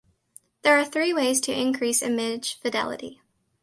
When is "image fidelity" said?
2.01-3.21